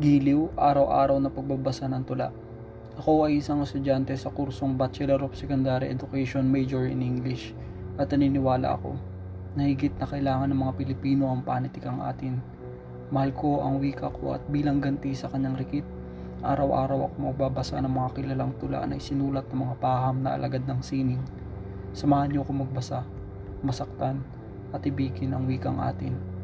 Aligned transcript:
Giliw, 0.00 0.56
araw-araw 0.56 1.20
na 1.20 1.28
pagbabasa 1.28 1.84
ng 1.84 2.08
tula. 2.08 2.32
Ako 2.96 3.28
ay 3.28 3.44
isang 3.44 3.60
estudyante 3.60 4.16
sa 4.16 4.32
kursong 4.32 4.72
Bachelor 4.72 5.20
of 5.20 5.36
Secondary 5.36 5.92
Education 5.92 6.48
Major 6.48 6.88
in 6.88 7.04
English 7.04 7.52
at 8.00 8.08
naniniwala 8.08 8.80
ako 8.80 8.96
na 9.60 9.68
higit 9.68 9.92
na 10.00 10.08
kailangan 10.08 10.48
ng 10.48 10.56
mga 10.56 10.72
Pilipino 10.80 11.28
ang 11.28 11.44
panitikang 11.44 12.00
atin. 12.00 12.40
Mahal 13.12 13.36
ko 13.36 13.60
ang 13.60 13.76
wika 13.76 14.08
ko 14.08 14.40
at 14.40 14.42
bilang 14.48 14.80
ganti 14.80 15.12
sa 15.12 15.28
kanyang 15.28 15.60
rikit, 15.60 15.84
araw-araw 16.48 17.12
ako 17.12 17.16
magbabasa 17.20 17.76
ng 17.84 17.92
mga 17.92 18.08
kilalang 18.16 18.56
tula 18.56 18.80
na 18.88 18.96
isinulat 18.96 19.44
ng 19.52 19.68
mga 19.68 19.76
paham 19.84 20.24
na 20.24 20.32
alagad 20.40 20.64
ng 20.64 20.80
sining. 20.80 21.20
Samahan 21.92 22.32
niyo 22.32 22.48
ako 22.48 22.56
magbasa, 22.56 23.04
masaktan, 23.60 24.24
at 24.72 24.80
ibigin 24.80 25.36
ang 25.36 25.44
wikang 25.44 25.76
atin. 25.76 26.39